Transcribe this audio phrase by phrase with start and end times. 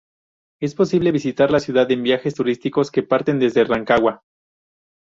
[0.59, 4.23] Es posible visitar la ciudad en viajes turísticos que parten desde Rancagua.